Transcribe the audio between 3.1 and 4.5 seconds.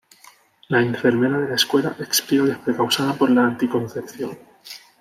por la anticoncepción.